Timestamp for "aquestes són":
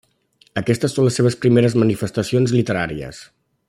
0.61-1.05